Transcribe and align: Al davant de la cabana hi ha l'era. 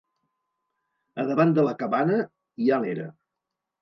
Al 1.23 1.29
davant 1.31 1.53
de 1.57 1.65
la 1.67 1.75
cabana 1.83 2.17
hi 2.63 2.71
ha 2.77 2.81
l'era. 2.87 3.07